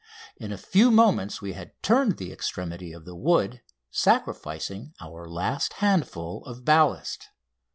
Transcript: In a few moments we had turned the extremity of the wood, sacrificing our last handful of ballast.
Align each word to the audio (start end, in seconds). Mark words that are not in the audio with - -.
In 0.37 0.51
a 0.51 0.57
few 0.57 0.89
moments 0.89 1.43
we 1.43 1.53
had 1.53 1.73
turned 1.83 2.17
the 2.17 2.31
extremity 2.33 2.91
of 2.91 3.05
the 3.05 3.13
wood, 3.15 3.61
sacrificing 3.91 4.93
our 4.99 5.29
last 5.29 5.73
handful 5.73 6.43
of 6.45 6.65
ballast. 6.65 7.27